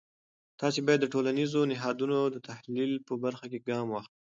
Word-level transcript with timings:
تاسې 0.61 0.79
باید 0.87 0.99
د 1.01 1.07
ټولنیزو 1.13 1.61
نهادونو 1.71 2.17
د 2.29 2.37
تحلیل 2.49 2.91
په 3.07 3.13
برخه 3.23 3.45
کې 3.51 3.65
ګام 3.69 3.87
واخلی. 3.89 4.19